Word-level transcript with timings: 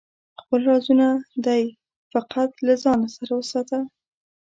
خپل 0.41 0.59
رازونه 0.69 1.07
دی 1.45 1.63
فقط 2.13 2.51
له 2.67 2.73
ځانه 2.83 3.07
سره 3.17 3.31
وساته 3.39 3.79